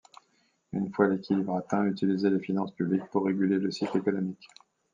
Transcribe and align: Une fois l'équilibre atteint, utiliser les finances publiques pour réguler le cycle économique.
Une 0.73 0.91
fois 0.91 1.07
l'équilibre 1.09 1.55
atteint, 1.57 1.85
utiliser 1.85 2.31
les 2.31 2.39
finances 2.39 2.71
publiques 2.73 3.05
pour 3.11 3.23
réguler 3.23 3.59
le 3.59 3.69
cycle 3.69 3.99
économique. 3.99 4.47